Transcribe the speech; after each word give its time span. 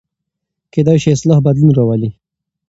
کېدای 0.73 0.97
سي 1.03 1.09
اصلاح 1.15 1.39
بدلون 1.45 1.71
راولي. 1.77 2.09